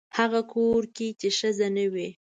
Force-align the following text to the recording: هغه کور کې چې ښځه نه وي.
هغه 0.17 0.41
کور 0.53 0.81
کې 0.95 1.07
چې 1.19 1.29
ښځه 1.37 1.67
نه 1.77 1.85
وي. 1.93 2.09